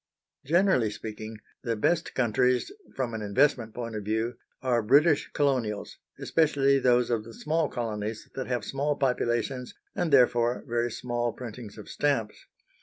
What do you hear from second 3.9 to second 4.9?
of view are